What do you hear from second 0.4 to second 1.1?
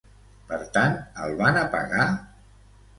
Per tant,